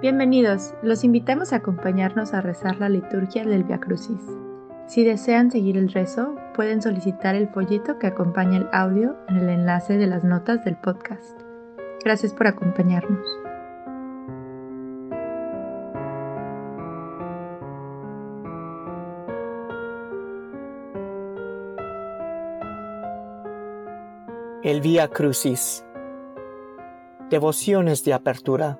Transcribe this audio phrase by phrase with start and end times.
[0.00, 4.20] Bienvenidos, los invitamos a acompañarnos a rezar la liturgia del Via Crucis.
[4.86, 9.48] Si desean seguir el rezo, pueden solicitar el folleto que acompaña el audio en el
[9.48, 11.40] enlace de las notas del podcast.
[12.04, 13.26] Gracias por acompañarnos.
[24.62, 25.84] El Via Crucis.
[27.30, 28.78] Devociones de apertura.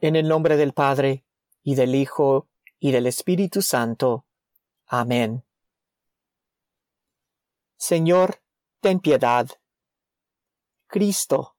[0.00, 1.24] En el nombre del Padre,
[1.64, 2.48] y del Hijo,
[2.78, 4.26] y del Espíritu Santo.
[4.86, 5.44] Amén.
[7.76, 8.40] Señor,
[8.80, 9.48] ten piedad.
[10.86, 11.56] Cristo,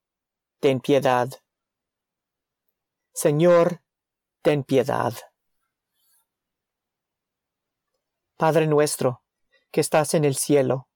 [0.61, 1.27] ten piedad.
[3.13, 3.83] Señor,
[4.41, 5.13] ten piedad.
[8.37, 9.21] Padre nuestro,
[9.69, 10.87] que estás en el cielo,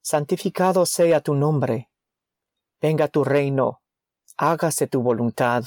[0.00, 1.92] santificado sea tu nombre.
[2.80, 3.82] Venga tu reino,
[4.36, 5.66] hágase tu voluntad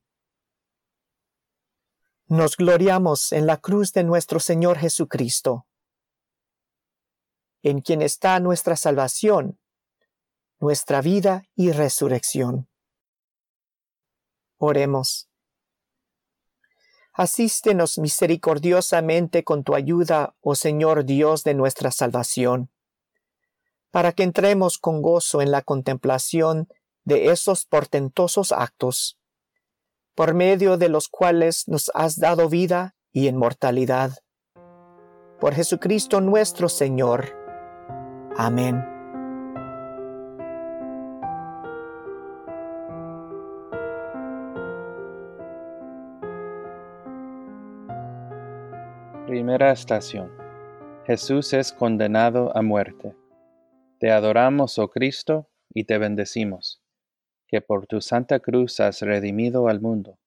[2.31, 5.67] nos gloriamos en la cruz de nuestro Señor Jesucristo,
[7.61, 9.59] en quien está nuestra salvación,
[10.57, 12.69] nuestra vida y resurrección.
[14.55, 15.29] Oremos.
[17.11, 22.71] Asístenos misericordiosamente con tu ayuda, oh Señor Dios de nuestra salvación,
[23.89, 26.69] para que entremos con gozo en la contemplación
[27.03, 29.20] de esos portentosos actos
[30.15, 34.17] por medio de los cuales nos has dado vida y inmortalidad.
[35.39, 37.35] Por Jesucristo nuestro Señor.
[38.37, 38.85] Amén.
[49.27, 50.31] Primera estación.
[51.05, 53.15] Jesús es condenado a muerte.
[53.99, 56.80] Te adoramos, oh Cristo, y te bendecimos
[57.51, 60.17] que por tu santa cruz has redimido al mundo.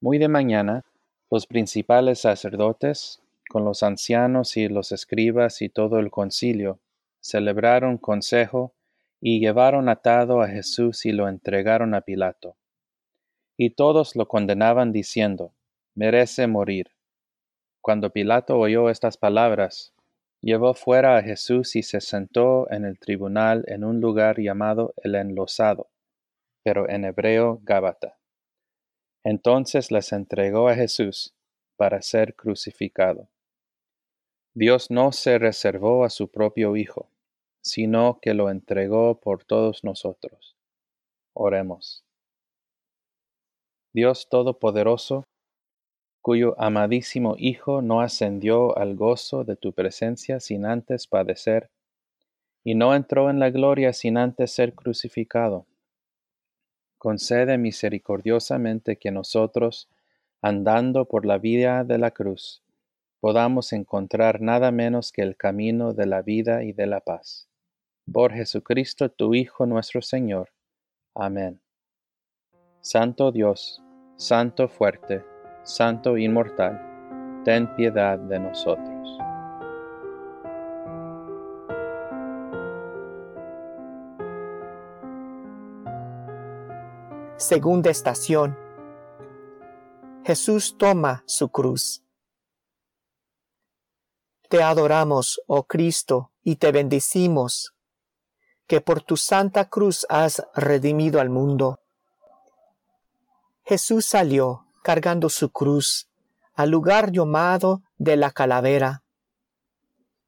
[0.00, 0.86] Muy de mañana,
[1.30, 6.80] los principales sacerdotes, con los ancianos y los escribas y todo el concilio,
[7.20, 8.72] celebraron consejo
[9.20, 12.56] y llevaron atado a Jesús y lo entregaron a Pilato.
[13.58, 15.52] Y todos lo condenaban diciendo,
[15.94, 16.92] merece morir.
[17.82, 19.92] Cuando Pilato oyó estas palabras,
[20.40, 25.14] llevó fuera a Jesús y se sentó en el tribunal en un lugar llamado el
[25.14, 25.89] enlosado,
[26.62, 28.18] pero en hebreo Gábata.
[29.24, 31.34] Entonces les entregó a Jesús
[31.76, 33.28] para ser crucificado.
[34.54, 37.10] Dios no se reservó a su propio Hijo,
[37.62, 40.56] sino que lo entregó por todos nosotros.
[41.34, 42.04] Oremos.
[43.92, 45.24] Dios Todopoderoso,
[46.22, 51.70] cuyo amadísimo Hijo no ascendió al gozo de tu presencia sin antes padecer,
[52.62, 55.66] y no entró en la gloria sin antes ser crucificado
[57.00, 59.88] concede misericordiosamente que nosotros,
[60.42, 62.62] andando por la vía de la cruz,
[63.20, 67.48] podamos encontrar nada menos que el camino de la vida y de la paz.
[68.12, 70.50] Por Jesucristo tu Hijo nuestro Señor.
[71.14, 71.62] Amén.
[72.82, 73.82] Santo Dios,
[74.16, 75.24] Santo fuerte,
[75.62, 79.29] Santo inmortal, ten piedad de nosotros.
[87.40, 88.54] Segunda estación.
[90.26, 92.02] Jesús toma su cruz.
[94.50, 97.74] Te adoramos, oh Cristo, y te bendecimos,
[98.66, 101.80] que por tu santa cruz has redimido al mundo.
[103.64, 106.10] Jesús salió cargando su cruz
[106.52, 109.02] al lugar llamado de la calavera,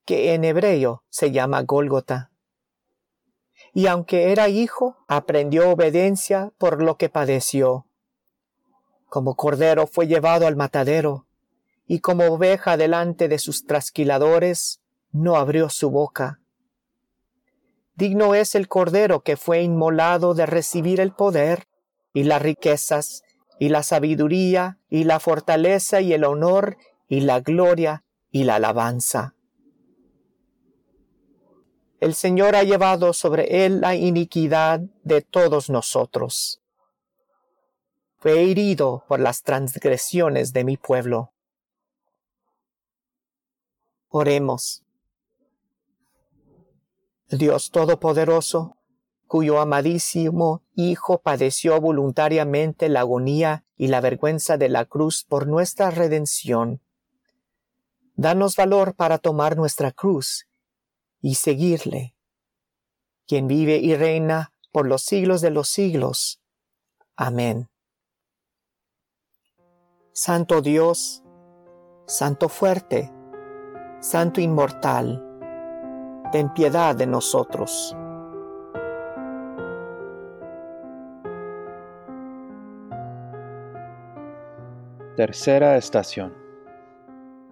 [0.07, 2.32] que en hebreo se llama Gólgota
[3.75, 7.87] y aunque era hijo, aprendió obediencia por lo que padeció.
[9.09, 11.27] Como cordero fue llevado al matadero,
[11.87, 14.81] y como oveja delante de sus trasquiladores,
[15.11, 16.41] no abrió su boca.
[17.95, 21.67] Digno es el cordero que fue inmolado de recibir el poder,
[22.15, 23.23] y las riquezas,
[23.59, 26.77] y la sabiduría, y la fortaleza, y el honor,
[27.09, 29.35] y la gloria, y la alabanza
[32.03, 36.61] el Señor ha llevado sobre él la iniquidad de todos nosotros.
[38.19, 41.33] Fue herido por las transgresiones de mi pueblo.
[44.09, 44.83] Oremos.
[47.31, 48.79] Dios Todopoderoso,
[49.29, 55.93] cuyo amadísimo Hijo padeció voluntariamente la agonía y la vergüenza de la cruz por nuestra
[55.93, 56.81] redención.
[58.17, 60.49] Danos valor para tomar nuestra cruz
[61.23, 62.15] y seguirle,
[63.27, 66.43] quien vive y reina por los siglos de los siglos.
[67.17, 67.71] Amén.
[70.13, 71.23] Santo Dios,
[72.07, 73.11] Santo fuerte,
[74.01, 75.25] Santo inmortal,
[76.33, 77.97] ten piedad de nosotros.
[85.17, 86.35] Tercera estación.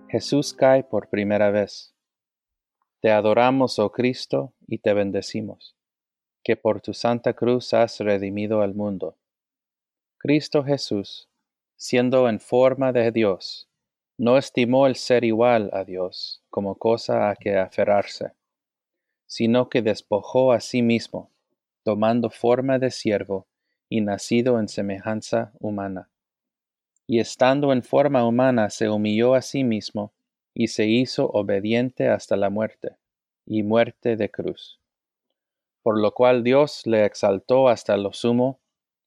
[0.08, 1.94] Jesús cae por primera vez.
[3.00, 5.74] Te adoramos, oh Cristo, y te bendecimos,
[6.44, 9.16] que por tu santa cruz has redimido al mundo.
[10.18, 11.30] Cristo Jesús,
[11.76, 13.70] siendo en forma de Dios,
[14.18, 18.32] no estimó el ser igual a Dios como cosa a que aferrarse,
[19.26, 21.30] sino que despojó a sí mismo,
[21.84, 23.46] tomando forma de siervo
[23.88, 26.10] y nacido en semejanza humana.
[27.06, 30.12] Y estando en forma humana se humilló a sí mismo
[30.54, 32.96] y se hizo obediente hasta la muerte,
[33.46, 34.80] y muerte de cruz.
[35.82, 38.60] Por lo cual Dios le exaltó hasta lo sumo,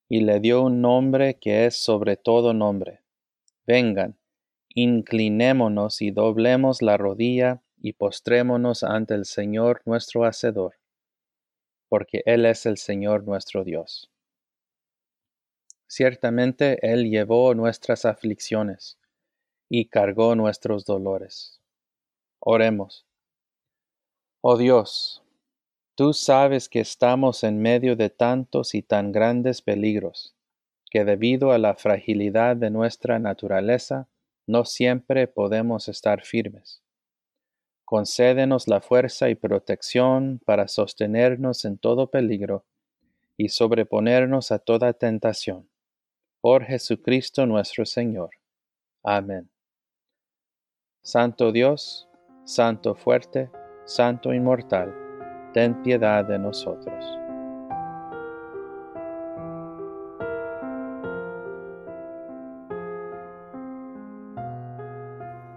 [0.09, 3.01] y le dio un nombre que es sobre todo nombre.
[3.65, 4.17] Vengan,
[4.73, 10.75] inclinémonos y doblemos la rodilla y postrémonos ante el Señor nuestro Hacedor,
[11.89, 14.09] porque Él es el Señor nuestro Dios.
[15.87, 18.97] Ciertamente Él llevó nuestras aflicciones
[19.75, 21.59] y cargó nuestros dolores.
[22.39, 23.07] Oremos.
[24.41, 25.23] Oh Dios,
[25.95, 30.35] tú sabes que estamos en medio de tantos y tan grandes peligros,
[30.91, 34.07] que debido a la fragilidad de nuestra naturaleza,
[34.45, 36.83] no siempre podemos estar firmes.
[37.83, 42.63] Concédenos la fuerza y protección para sostenernos en todo peligro
[43.37, 45.67] y sobreponernos a toda tentación.
[46.41, 48.29] Por Jesucristo nuestro Señor.
[49.01, 49.52] Amén.
[51.05, 52.07] Santo Dios,
[52.45, 53.51] Santo fuerte,
[53.83, 54.95] Santo inmortal,
[55.53, 57.19] ten piedad de nosotros.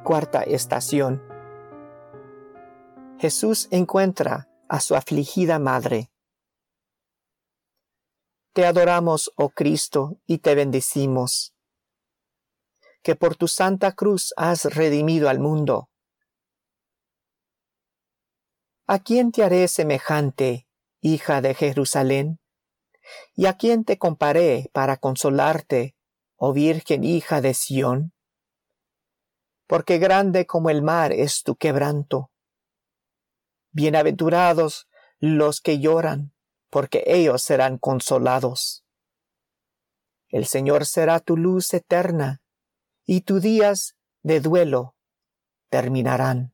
[0.03, 1.23] Cuarta estación.
[3.21, 6.11] Jesús encuentra a su afligida madre.
[8.53, 11.56] Te adoramos, oh Cristo, y te bendecimos,
[13.07, 15.91] que por tu santa cruz has redimido al mundo.
[18.89, 20.67] ¿A quién te haré semejante,
[21.01, 22.41] hija de Jerusalén?
[23.37, 25.95] ¿Y a quién te comparé para consolarte,
[26.35, 28.13] oh Virgen hija de Sión?
[29.69, 32.33] porque grande como el mar es tu quebranto.
[33.71, 34.89] Bienaventurados
[35.21, 36.35] los que lloran,
[36.71, 38.85] porque ellos serán consolados.
[40.29, 42.43] El Señor será tu luz eterna,
[43.07, 44.97] y tus días de duelo
[45.71, 46.53] terminarán.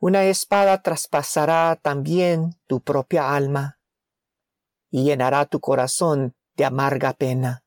[0.00, 3.78] Una espada traspasará también tu propia alma,
[4.90, 7.64] y llenará tu corazón de amarga pena.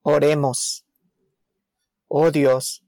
[0.00, 0.86] Oremos.
[2.08, 2.82] Oh Dios,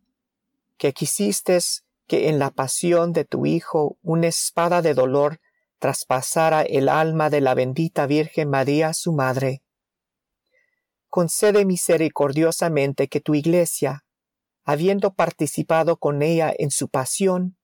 [0.78, 1.58] que quisiste
[2.06, 5.40] que en la pasión de tu Hijo una espada de dolor
[5.84, 9.62] traspasara el alma de la bendita Virgen María, su Madre.
[11.10, 14.06] Concede misericordiosamente que tu Iglesia,
[14.64, 17.58] habiendo participado con ella en su pasión,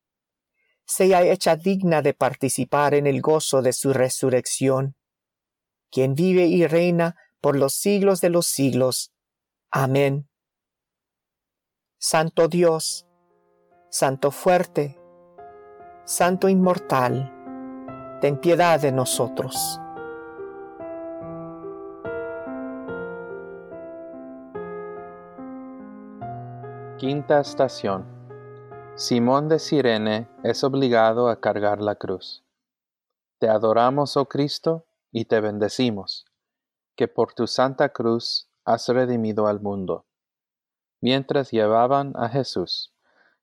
[0.85, 4.97] sea hecha digna de participar en el gozo de su resurrección,
[5.91, 9.15] quien vive y reina por los siglos de los siglos
[9.71, 10.29] Amén.
[11.97, 13.07] Santo Dios,
[13.89, 15.01] Santo fuerte,
[16.05, 17.40] Santo inmortal,
[18.21, 19.81] ten piedad de nosotros.
[26.99, 28.05] Quinta estación.
[28.95, 32.45] Simón de Sirene es obligado a cargar la cruz.
[33.39, 36.27] Te adoramos, oh Cristo, y te bendecimos,
[36.97, 40.05] que por tu santa cruz has redimido al mundo.
[41.01, 42.93] Mientras llevaban a Jesús,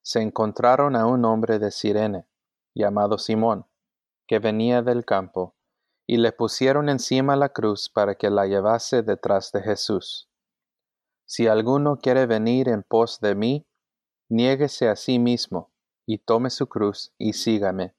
[0.02, 2.26] se encontraron a un hombre de Sirene,
[2.74, 3.66] llamado Simón,
[4.28, 5.56] que venía del campo,
[6.06, 10.30] y le pusieron encima la cruz para que la llevase detrás de Jesús.
[11.26, 13.66] Si alguno quiere venir en pos de mí,
[14.28, 15.72] niéguese a sí mismo,
[16.06, 17.96] y tome su cruz, y sígame.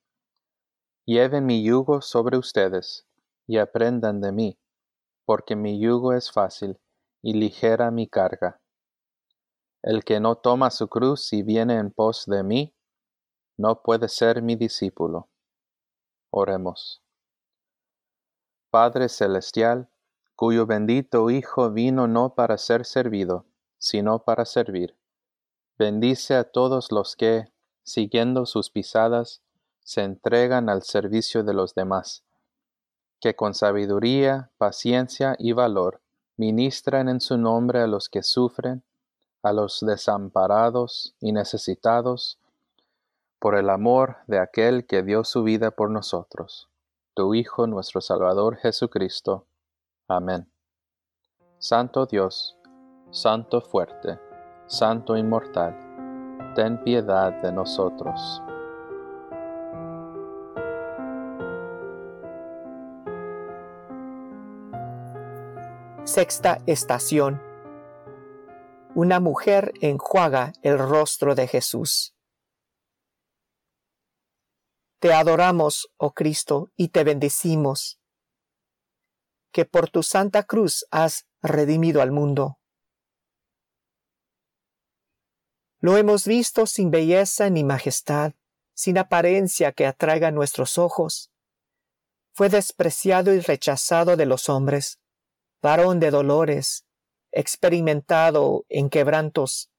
[1.06, 3.08] Lleven mi yugo sobre ustedes,
[3.48, 4.60] y aprendan de mí,
[5.26, 6.80] porque mi yugo es fácil
[7.22, 8.62] y ligera mi carga.
[9.82, 12.76] El que no toma su cruz y viene en pos de mí,
[13.58, 15.30] no puede ser mi discípulo.
[16.32, 17.02] Oremos.
[18.70, 19.90] Padre Celestial,
[20.36, 23.46] cuyo bendito Hijo vino no para ser servido,
[23.78, 24.96] sino para servir.
[25.78, 27.52] Bendice a todos los que,
[27.84, 29.42] siguiendo sus pisadas,
[29.80, 32.24] se entregan al servicio de los demás,
[33.20, 36.02] que con sabiduría, paciencia y valor
[36.38, 38.84] ministran en su nombre a los que sufren
[39.42, 42.38] a los desamparados y necesitados,
[43.40, 46.70] por el amor de aquel que dio su vida por nosotros,
[47.14, 49.48] tu Hijo nuestro Salvador Jesucristo.
[50.08, 50.52] Amén.
[51.58, 52.58] Santo Dios,
[53.12, 54.20] Santo fuerte,
[54.68, 58.42] Santo inmortal, ten piedad de nosotros.
[66.04, 67.42] Sexta estación
[68.96, 72.16] una mujer enjuaga el rostro de Jesús.
[75.00, 78.02] Te adoramos, oh Cristo, y te bendecimos,
[79.54, 82.60] que por tu santa cruz has redimido al mundo.
[85.80, 88.34] Lo hemos visto sin belleza ni majestad,
[88.74, 91.32] sin apariencia que atraiga nuestros ojos.
[92.34, 95.00] Fue despreciado y rechazado de los hombres,
[95.62, 96.86] varón de dolores,
[97.32, 99.72] experimentado en quebrantos,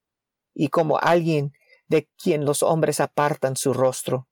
[0.55, 1.53] y como alguien
[1.87, 4.27] de quien los hombres apartan su rostro.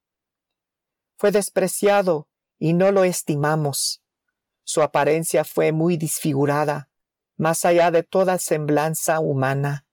[1.20, 4.02] Fue despreciado y no lo estimamos.
[4.64, 6.90] Su apariencia fue muy disfigurada,
[7.36, 9.86] más allá de toda semblanza humana,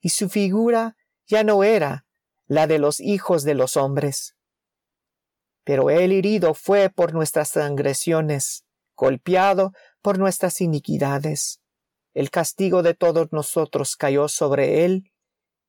[0.00, 0.96] y su figura
[1.26, 2.04] ya no era
[2.46, 4.36] la de los hijos de los hombres.
[5.62, 8.64] Pero él herido fue por nuestras transgresiones,
[8.96, 11.60] golpeado por nuestras iniquidades
[12.16, 15.12] el castigo de todos nosotros cayó sobre él,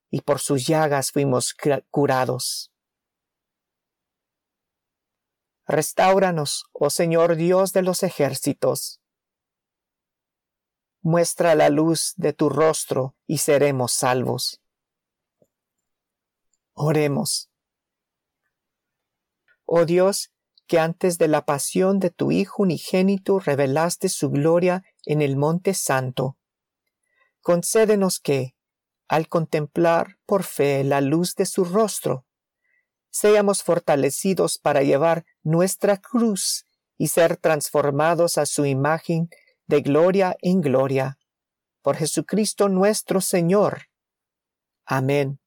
[0.09, 1.53] y por sus llagas fuimos
[1.91, 2.71] curados.
[5.67, 9.01] Restáuranos, oh Señor Dios de los ejércitos.
[11.01, 14.61] Muestra la luz de tu rostro y seremos salvos.
[16.73, 17.49] Oremos.
[19.65, 20.31] Oh Dios,
[20.67, 25.73] que antes de la pasión de tu Hijo unigénito revelaste su gloria en el Monte
[25.73, 26.37] Santo.
[27.41, 28.55] Concédenos que,
[29.09, 32.26] al contemplar por fe la luz de su rostro,
[33.17, 36.65] seamos fortalecidos para llevar nuestra cruz
[36.99, 39.29] y ser transformados a su imagen
[39.65, 41.17] de gloria en gloria.
[41.81, 43.87] Por Jesucristo nuestro Señor.
[44.85, 45.39] Amén.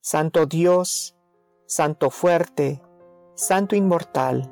[0.00, 1.16] Santo Dios,
[1.66, 2.80] Santo fuerte,
[3.34, 4.48] Santo inmortal,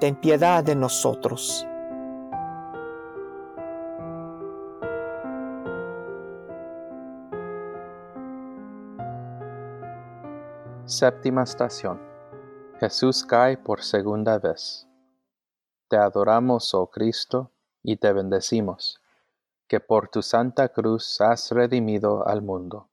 [0.00, 1.66] ten piedad de nosotros.
[10.86, 11.98] Séptima estación.
[12.78, 14.86] Jesús cae por segunda vez.
[15.88, 19.00] Te adoramos, oh Cristo, y te bendecimos,
[19.66, 22.90] que por tu santa cruz has redimido al mundo.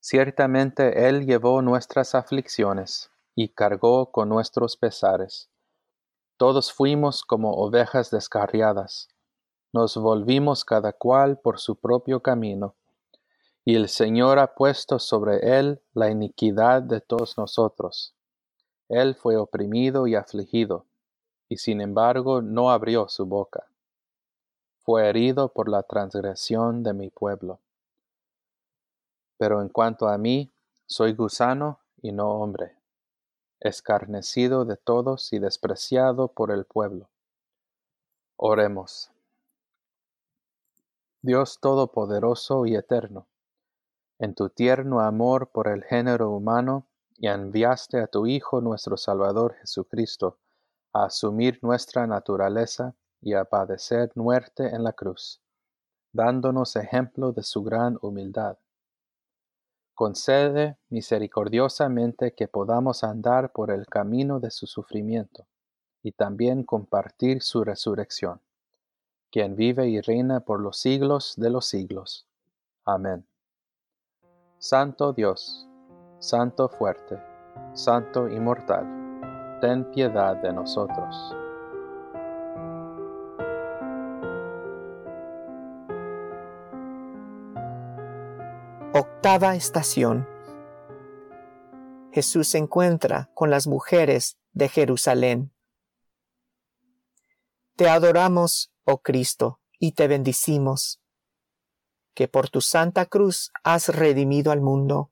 [0.00, 5.48] Ciertamente Él llevó nuestras aflicciones y cargó con nuestros pesares.
[6.36, 9.08] Todos fuimos como ovejas descarriadas,
[9.72, 12.76] nos volvimos cada cual por su propio camino
[13.64, 18.14] y el Señor ha puesto sobre él la iniquidad de todos nosotros.
[18.88, 20.84] Él fue oprimido y afligido,
[21.48, 23.66] y sin embargo no abrió su boca.
[24.82, 27.60] Fue herido por la transgresión de mi pueblo.
[29.38, 30.52] Pero en cuanto a mí,
[30.86, 32.76] soy gusano y no hombre,
[33.60, 37.08] escarnecido de todos y despreciado por el pueblo.
[38.36, 39.10] Oremos.
[41.22, 43.26] Dios Todopoderoso y Eterno,
[44.24, 49.54] en tu tierno amor por el género humano, y enviaste a tu Hijo nuestro Salvador
[49.60, 50.38] Jesucristo
[50.92, 55.42] a asumir nuestra naturaleza y a padecer muerte en la cruz,
[56.12, 58.56] dándonos ejemplo de su gran humildad.
[59.94, 65.46] Concede misericordiosamente que podamos andar por el camino de su sufrimiento
[66.02, 68.40] y también compartir su resurrección,
[69.30, 72.26] quien vive y reina por los siglos de los siglos.
[72.84, 73.26] Amén.
[74.66, 75.68] Santo Dios,
[76.20, 77.22] Santo fuerte,
[77.74, 81.36] Santo inmortal, ten piedad de nosotros.
[88.94, 90.26] Octava estación.
[92.12, 95.52] Jesús se encuentra con las mujeres de Jerusalén.
[97.76, 101.03] Te adoramos, oh Cristo, y te bendicimos
[102.14, 105.10] que por tu santa cruz has redimido al mundo.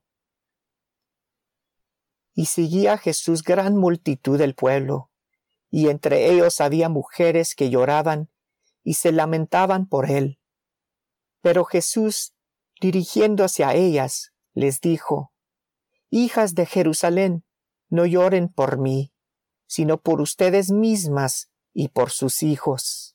[2.34, 5.10] Y seguía Jesús gran multitud del pueblo,
[5.70, 8.30] y entre ellos había mujeres que lloraban
[8.84, 10.38] y se lamentaban por él.
[11.40, 12.34] Pero Jesús,
[12.80, 15.32] dirigiéndose a ellas, les dijo,
[16.10, 17.44] Hijas de Jerusalén,
[17.88, 19.12] no lloren por mí,
[19.66, 23.11] sino por ustedes mismas y por sus hijos.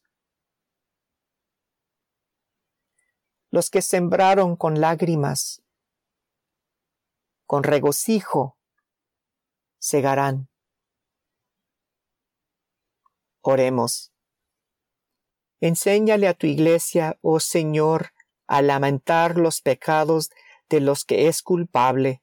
[3.50, 5.64] Los que sembraron con lágrimas,
[7.46, 8.58] con regocijo,
[9.80, 10.50] segarán.
[13.42, 14.12] Oremos.
[15.62, 18.12] Enséñale a tu iglesia, oh Señor,
[18.48, 20.30] a lamentar los pecados
[20.70, 22.22] de los que es culpable,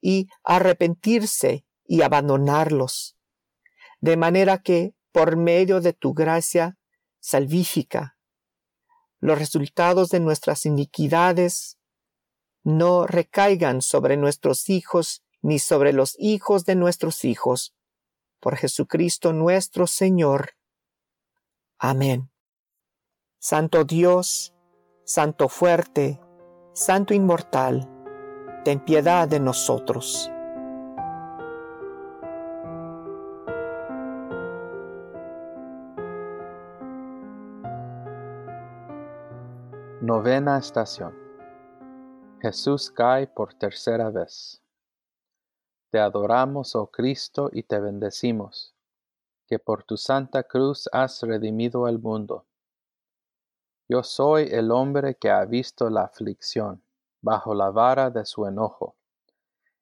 [0.00, 3.16] y arrepentirse y abandonarlos,
[4.00, 6.76] de manera que, por medio de tu gracia
[7.20, 8.17] salvífica,
[9.20, 11.78] los resultados de nuestras iniquidades
[12.62, 17.74] no recaigan sobre nuestros hijos ni sobre los hijos de nuestros hijos,
[18.40, 20.54] por Jesucristo nuestro Señor.
[21.78, 22.30] Amén.
[23.38, 24.54] Santo Dios,
[25.04, 26.20] Santo fuerte,
[26.72, 27.88] Santo inmortal,
[28.64, 30.30] ten piedad de nosotros.
[40.08, 41.14] Novena estación.
[42.40, 44.62] Jesús cae por tercera vez.
[45.90, 48.74] Te adoramos, oh Cristo, y te bendecimos
[49.46, 52.46] que por tu santa cruz has redimido al mundo.
[53.86, 56.82] Yo soy el hombre que ha visto la aflicción
[57.20, 58.96] bajo la vara de su enojo.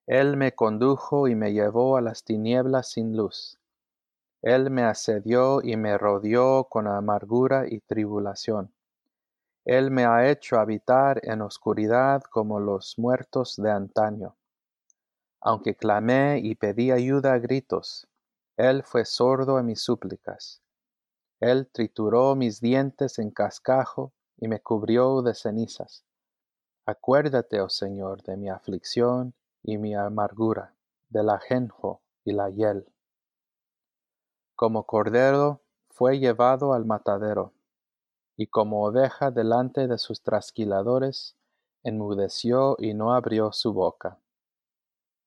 [0.09, 3.61] Él me condujo y me llevó a las tinieblas sin luz.
[4.43, 8.76] Él me asedió y me rodeó con amargura y tribulación.
[9.67, 14.37] Él me ha hecho habitar en oscuridad como los muertos de antaño.
[15.41, 18.07] Aunque clamé y pedí ayuda a gritos,
[18.57, 20.63] él fue sordo a mis súplicas.
[21.41, 26.05] Él trituró mis dientes en cascajo y me cubrió de cenizas.
[26.87, 30.77] Acuérdate, oh Señor, de mi aflicción y mi amargura,
[31.09, 32.87] del ajenjo y la hiel.
[34.55, 37.53] Como cordero fue llevado al matadero,
[38.37, 41.37] y como oveja delante de sus trasquiladores,
[41.83, 44.19] enmudeció y no abrió su boca.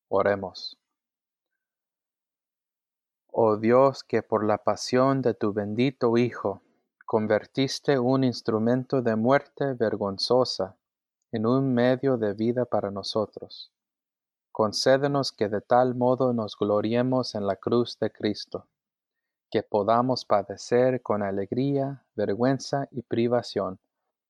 [0.10, 0.78] Oremos.
[3.32, 6.62] Oh Dios, que por la pasión de tu bendito Hijo
[7.06, 10.76] convertiste un instrumento de muerte vergonzosa
[11.32, 13.72] en un medio de vida para nosotros.
[14.52, 18.68] Concédenos que de tal modo nos gloriemos en la cruz de Cristo,
[19.50, 23.80] que podamos padecer con alegría, vergüenza y privación,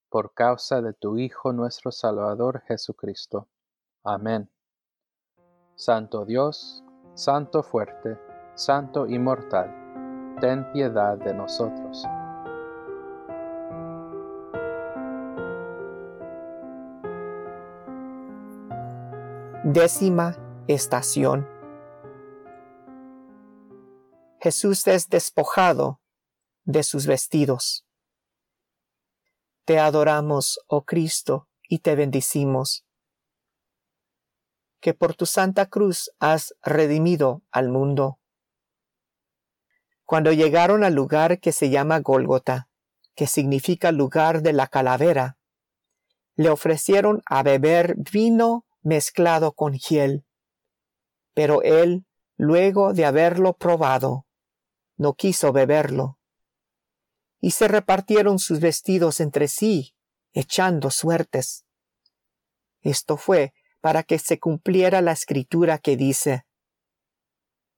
[0.10, 3.48] por causa de tu Hijo nuestro Salvador Jesucristo.
[4.04, 4.50] Amén.
[5.76, 8.18] Santo Dios, Santo fuerte,
[8.56, 12.06] Santo inmortal, ten piedad de nosotros.
[19.64, 20.36] Décima
[20.68, 21.59] estación.
[24.42, 26.00] Jesús es despojado
[26.64, 27.86] de sus vestidos.
[29.66, 32.86] Te adoramos, oh Cristo, y te bendicimos,
[34.80, 38.20] que por tu santa cruz has redimido al mundo.
[40.06, 42.70] Cuando llegaron al lugar que se llama Gólgota,
[43.16, 45.38] que significa lugar de la calavera,
[46.36, 50.24] le ofrecieron a beber vino mezclado con hiel.
[51.34, 52.06] Pero él,
[52.38, 54.26] luego de haberlo probado,
[55.00, 56.20] no quiso beberlo.
[57.40, 59.96] Y se repartieron sus vestidos entre sí,
[60.34, 61.66] echando suertes.
[62.82, 66.46] Esto fue para que se cumpliera la escritura que dice,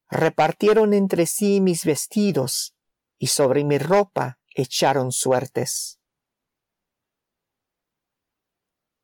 [0.10, 2.76] repartieron entre sí mis vestidos,
[3.20, 6.00] y sobre mi ropa echaron suertes.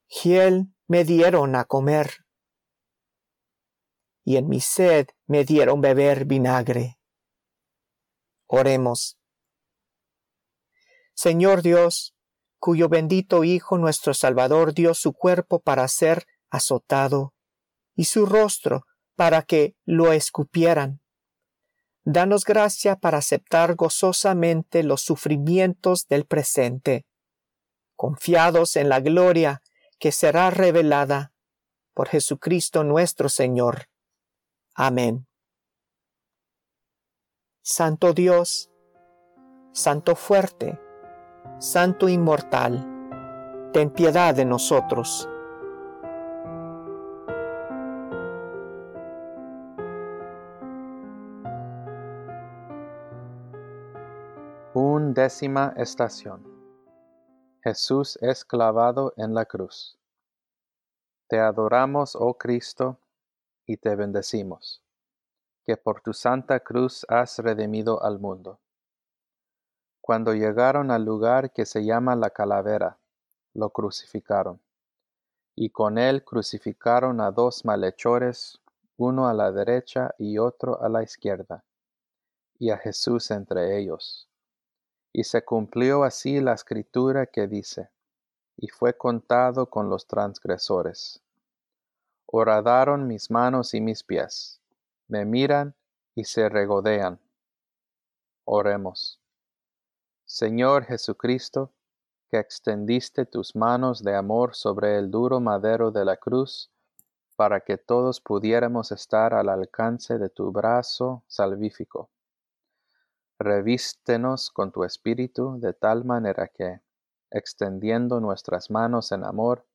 [0.08, 2.26] Hiel me dieron a comer,
[4.24, 6.97] y en mi sed me dieron beber vinagre.
[8.48, 9.18] Oremos.
[11.14, 12.16] Señor Dios,
[12.60, 17.34] cuyo bendito Hijo nuestro Salvador dio su cuerpo para ser azotado,
[17.96, 21.02] y su rostro para que lo escupieran.
[22.04, 27.06] Danos gracia para aceptar gozosamente los sufrimientos del presente,
[27.96, 29.62] confiados en la gloria
[30.00, 31.34] que será revelada
[31.94, 33.90] por Jesucristo nuestro Señor.
[34.74, 35.27] Amén.
[37.70, 38.72] Santo Dios,
[39.74, 40.80] Santo fuerte,
[41.60, 42.80] Santo inmortal,
[43.74, 45.28] ten piedad de nosotros.
[54.74, 56.48] Undécima estación.
[57.62, 60.00] Jesús es clavado en la cruz.
[61.28, 63.02] Te adoramos, oh Cristo,
[63.66, 64.82] y te bendecimos,
[65.68, 68.62] que por tu santa cruz has redimido al mundo.
[70.00, 72.98] Cuando llegaron al lugar que se llama la calavera,
[73.54, 74.62] lo crucificaron.
[75.58, 78.62] Y con él crucificaron a dos malhechores,
[78.96, 81.66] uno a la derecha y otro a la izquierda,
[82.58, 84.30] y a Jesús entre ellos.
[85.12, 87.90] Y se cumplió así la escritura que dice,
[88.56, 91.22] y fue contado con los transgresores.
[92.26, 94.62] Horadaron mis manos y mis pies,
[95.08, 95.76] me miran
[96.16, 97.20] y se regodean.
[98.46, 99.22] Oremos.
[100.26, 101.72] Señor Jesucristo,
[102.30, 106.72] que extendiste tus manos de amor sobre el duro madero de la cruz,
[107.38, 112.10] para que todos pudiéramos estar al alcance de tu brazo salvífico.
[113.40, 116.82] Revístenos con tu espíritu de tal manera que,
[117.30, 119.66] extendiendo nuestras manos en amor,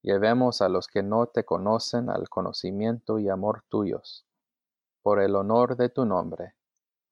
[0.00, 4.26] llevemos a los que no te conocen al conocimiento y amor tuyos.
[5.02, 6.54] Por el honor de tu nombre.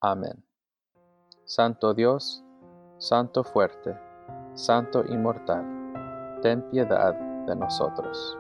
[0.00, 0.46] Amén.
[1.44, 2.44] Santo Dios,
[2.98, 3.98] Santo fuerte,
[4.54, 7.14] Santo inmortal, ten piedad
[7.46, 8.38] de nosotros.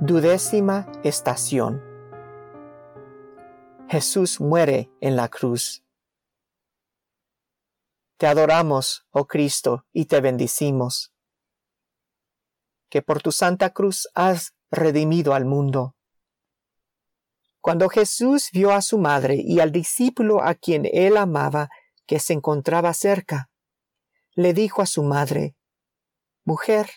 [0.00, 1.82] Dudécima estación.
[3.88, 5.82] Jesús muere en la cruz.
[8.18, 11.13] Te adoramos, oh Cristo, y te bendicimos,
[12.94, 15.96] que por tu santa cruz has redimido al mundo.
[17.60, 21.70] Cuando Jesús vio a su madre y al discípulo a quien él amaba
[22.06, 23.50] que se encontraba cerca,
[24.36, 25.56] le dijo a su madre,
[26.44, 26.88] Mujer,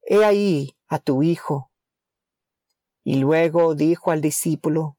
[0.00, 1.70] he ahí a tu hijo.
[3.04, 4.96] Y luego dijo al discípulo,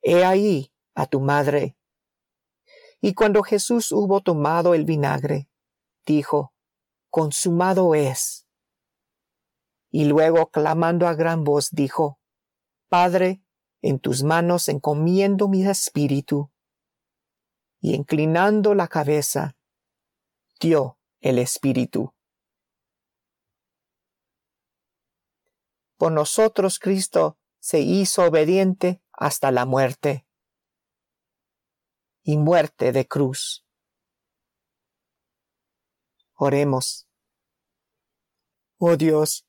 [0.00, 1.76] He ahí a tu madre.
[3.02, 5.50] Y cuando Jesús hubo tomado el vinagre,
[6.06, 6.54] dijo,
[7.10, 8.39] Consumado es.
[9.90, 12.20] Y luego, clamando a gran voz, dijo,
[12.88, 13.42] Padre,
[13.82, 16.50] en tus manos encomiendo mi espíritu.
[17.80, 19.56] Y inclinando la cabeza,
[20.60, 22.14] dio el espíritu.
[25.96, 30.26] Por nosotros Cristo se hizo obediente hasta la muerte
[32.22, 33.66] y muerte de cruz.
[36.34, 37.06] Oremos.
[38.78, 39.46] Oh Dios,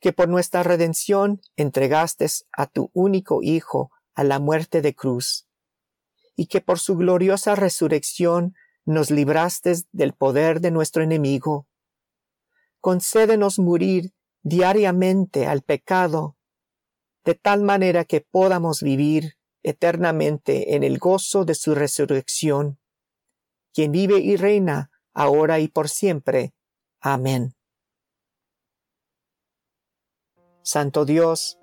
[0.00, 5.46] que por nuestra redención entregaste a tu único Hijo a la muerte de cruz,
[6.34, 11.68] y que por su gloriosa resurrección nos libraste del poder de nuestro enemigo.
[12.80, 16.36] Concédenos morir diariamente al pecado,
[17.24, 22.80] de tal manera que podamos vivir eternamente en el gozo de su resurrección,
[23.74, 26.54] quien vive y reina ahora y por siempre.
[27.00, 27.54] Amén.
[30.72, 31.58] Santo Dios,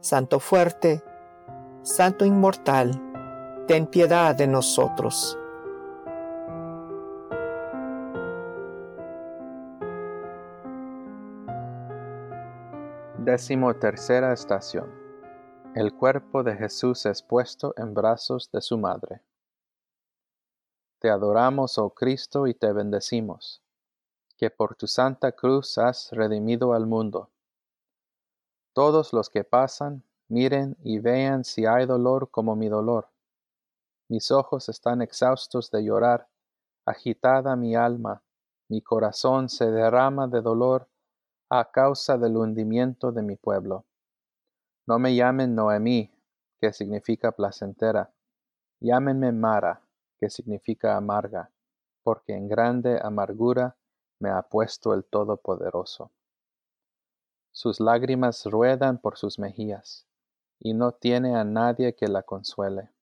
[0.00, 1.04] Santo fuerte,
[1.82, 2.92] Santo inmortal,
[3.66, 5.38] ten piedad de nosotros.
[13.18, 14.94] Décimo tercera estación.
[15.74, 19.20] El cuerpo de Jesús es puesto en brazos de su madre.
[21.00, 23.62] Te adoramos, oh Cristo, y te bendecimos,
[24.38, 27.28] que por tu santa cruz has redimido al mundo
[28.78, 33.08] todos los que pasan, miren y vean si hay dolor como mi dolor.
[34.08, 36.28] Mis ojos están exhaustos de llorar,
[36.86, 38.22] agitada mi alma,
[38.68, 40.88] mi corazón se derrama de dolor
[41.50, 43.84] a causa del hundimiento de mi pueblo.
[44.86, 46.12] No me llamen Noemí,
[46.60, 48.14] que significa placentera,
[48.78, 49.82] llámenme Mara,
[50.20, 51.50] que significa amarga,
[52.04, 53.76] porque en grande amargura
[54.20, 56.12] me ha puesto el Todopoderoso
[57.58, 60.06] sus lágrimas ruedan por sus mejillas,
[60.60, 62.92] y no tiene a nadie que la consuele.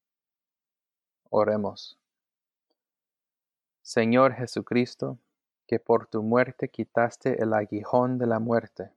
[1.29, 1.99] Oremos.
[3.83, 5.19] Señor Jesucristo,
[5.67, 8.95] que por tu muerte quitaste el aguijón de la muerte,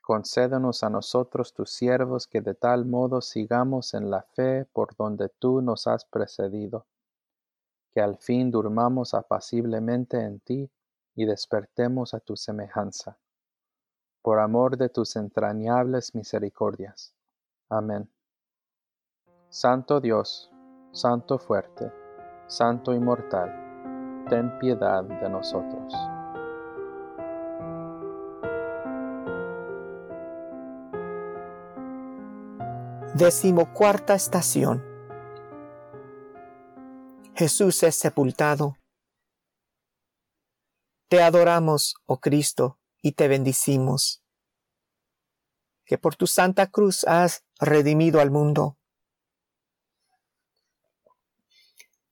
[0.00, 5.28] concédenos a nosotros tus siervos que de tal modo sigamos en la fe por donde
[5.28, 6.84] tú nos has precedido,
[7.92, 10.68] que al fin durmamos apaciblemente en ti
[11.14, 13.20] y despertemos a tu semejanza
[14.28, 17.14] por amor de tus entrañables misericordias.
[17.70, 18.12] Amén.
[19.48, 20.50] Santo Dios,
[20.92, 21.90] Santo fuerte,
[22.46, 25.94] Santo Inmortal, ten piedad de nosotros.
[33.14, 34.84] Decimocuarta estación.
[37.34, 38.76] Jesús es sepultado.
[41.08, 44.22] Te adoramos, oh Cristo, y te bendicimos,
[45.84, 48.78] que por tu santa cruz has redimido al mundo.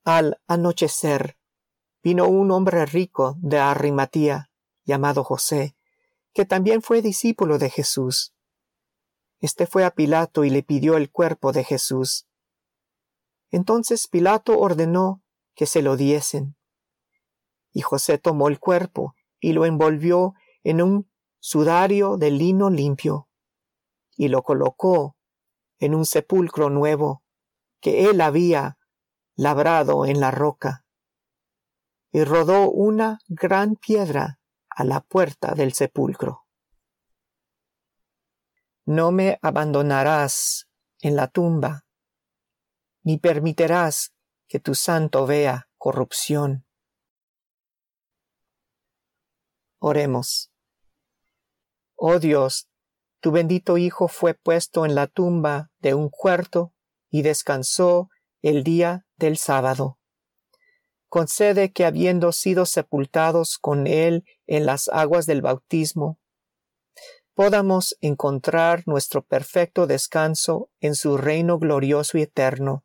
[0.04, 1.36] Al anochecer
[2.02, 4.50] vino un hombre rico de Arimatía,
[4.84, 5.76] llamado José,
[6.32, 8.32] que también fue discípulo de Jesús.
[9.40, 12.26] Este fue a Pilato y le pidió el cuerpo de Jesús.
[13.50, 15.22] Entonces Pilato ordenó
[15.54, 16.56] que se lo diesen.
[17.72, 20.34] Y José tomó el cuerpo y lo envolvió
[20.68, 23.28] en un sudario de lino limpio,
[24.16, 25.16] y lo colocó
[25.78, 27.22] en un sepulcro nuevo
[27.80, 28.76] que él había
[29.36, 30.84] labrado en la roca,
[32.10, 36.48] y rodó una gran piedra a la puerta del sepulcro.
[38.86, 41.86] No me abandonarás en la tumba,
[43.04, 44.12] ni permitirás
[44.48, 46.66] que tu santo vea corrupción.
[49.78, 50.50] Oremos.
[51.96, 52.68] Oh Dios,
[53.20, 56.74] tu bendito Hijo fue puesto en la tumba de un cuarto
[57.10, 58.10] y descansó
[58.42, 59.98] el día del sábado.
[61.08, 66.20] Concede que habiendo sido sepultados con Él en las aguas del bautismo,
[67.34, 72.84] podamos encontrar nuestro perfecto descanso en su reino glorioso y eterno,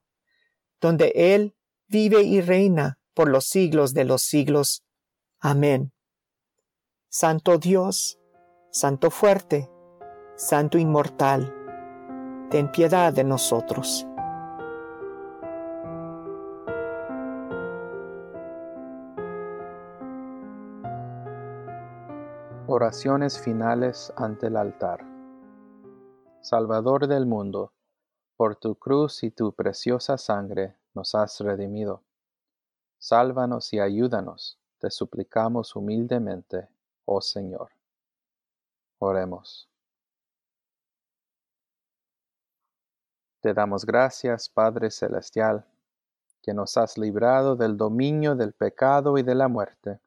[0.80, 1.56] donde Él
[1.88, 4.86] vive y reina por los siglos de los siglos.
[5.40, 5.92] Amén.
[7.10, 8.21] Santo Dios,
[8.74, 9.70] Santo fuerte,
[10.38, 11.54] Santo inmortal,
[12.50, 14.08] ten piedad de nosotros.
[22.68, 25.06] Oraciones finales ante el altar.
[26.40, 27.74] Salvador del mundo,
[28.38, 32.04] por tu cruz y tu preciosa sangre nos has redimido.
[33.00, 36.70] Sálvanos y ayúdanos, te suplicamos humildemente,
[37.04, 37.72] oh Señor.
[39.04, 39.68] Oremos.
[43.42, 45.66] Te damos gracias, Padre Celestial,
[46.44, 50.00] que nos has librado del dominio del pecado y de la muerte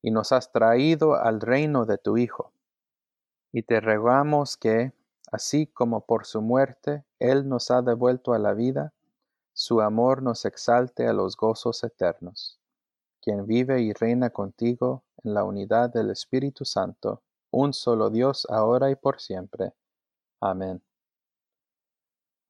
[0.00, 2.50] y nos has traído al reino de tu Hijo.
[3.52, 4.94] Y te rogamos que,
[5.30, 8.94] así como por su muerte Él nos ha devuelto a la vida,
[9.52, 12.58] su amor nos exalte a los gozos eternos.
[13.20, 17.20] Quien vive y reina contigo en la unidad del Espíritu Santo,
[17.54, 19.72] un solo Dios ahora y por siempre.
[20.40, 20.82] Amén.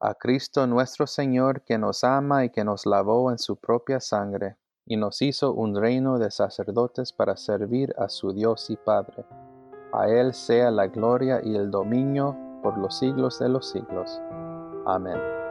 [0.01, 4.57] A Cristo nuestro Señor, que nos ama y que nos lavó en su propia sangre,
[4.87, 9.25] y nos hizo un reino de sacerdotes para servir a su Dios y Padre.
[9.93, 14.21] A Él sea la gloria y el dominio por los siglos de los siglos.
[14.85, 15.44] Amén.